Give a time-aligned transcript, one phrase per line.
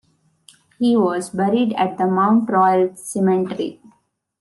[0.79, 3.79] He was buried at the Mount Royal Cemetery.